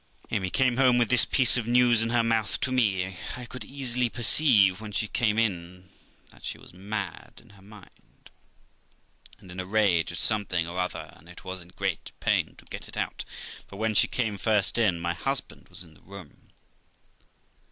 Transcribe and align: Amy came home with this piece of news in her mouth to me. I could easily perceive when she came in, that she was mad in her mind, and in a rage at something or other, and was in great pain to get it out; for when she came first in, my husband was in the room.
Amy 0.31 0.49
came 0.49 0.77
home 0.77 0.97
with 0.97 1.09
this 1.09 1.25
piece 1.25 1.57
of 1.57 1.67
news 1.67 2.01
in 2.01 2.09
her 2.09 2.23
mouth 2.23 2.59
to 2.59 2.71
me. 2.71 3.17
I 3.37 3.45
could 3.45 3.63
easily 3.63 4.09
perceive 4.09 4.81
when 4.81 4.91
she 4.91 5.07
came 5.07 5.37
in, 5.37 5.91
that 6.31 6.43
she 6.43 6.57
was 6.57 6.73
mad 6.73 7.33
in 7.37 7.51
her 7.51 7.61
mind, 7.61 8.31
and 9.37 9.51
in 9.51 9.59
a 9.59 9.65
rage 9.67 10.11
at 10.11 10.17
something 10.17 10.67
or 10.67 10.79
other, 10.79 11.13
and 11.15 11.39
was 11.41 11.61
in 11.61 11.67
great 11.67 12.13
pain 12.19 12.55
to 12.55 12.65
get 12.65 12.87
it 12.87 12.97
out; 12.97 13.25
for 13.67 13.75
when 13.77 13.93
she 13.93 14.07
came 14.07 14.39
first 14.39 14.79
in, 14.79 14.99
my 14.99 15.13
husband 15.13 15.69
was 15.69 15.83
in 15.83 15.93
the 15.93 16.01
room. 16.01 16.49